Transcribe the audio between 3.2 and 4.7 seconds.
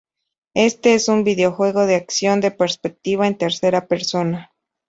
en tercera persona.